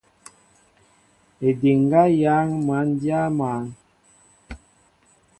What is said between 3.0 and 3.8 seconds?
dya maá.